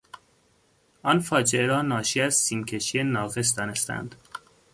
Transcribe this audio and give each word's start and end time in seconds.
آن 1.03 1.19
فاجعه 1.19 1.65
را 1.65 1.81
ناشی 1.81 2.21
از 2.21 2.35
سیمکشی 2.35 3.03
ناقص 3.03 3.57
دانستند. 3.57 4.15